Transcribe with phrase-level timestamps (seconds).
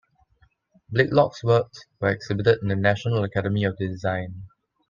[0.91, 4.47] Blakelock's works were exhibited in the National Academy of Design.